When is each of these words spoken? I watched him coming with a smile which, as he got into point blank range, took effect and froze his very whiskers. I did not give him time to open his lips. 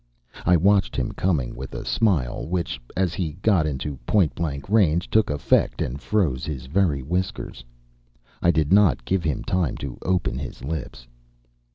I 0.47 0.57
watched 0.57 0.95
him 0.95 1.11
coming 1.11 1.53
with 1.55 1.75
a 1.75 1.85
smile 1.85 2.47
which, 2.47 2.81
as 2.97 3.13
he 3.13 3.33
got 3.43 3.67
into 3.67 3.97
point 3.97 4.33
blank 4.33 4.67
range, 4.67 5.07
took 5.11 5.29
effect 5.29 5.79
and 5.79 6.01
froze 6.01 6.43
his 6.43 6.65
very 6.65 7.03
whiskers. 7.03 7.63
I 8.41 8.49
did 8.49 8.73
not 8.73 9.05
give 9.05 9.23
him 9.23 9.43
time 9.43 9.77
to 9.77 9.99
open 10.01 10.39
his 10.39 10.63
lips. 10.63 11.05